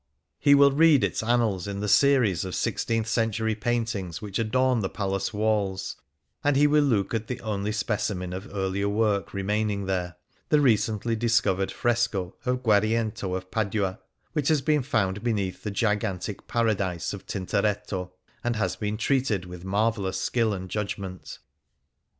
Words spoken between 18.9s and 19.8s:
treated with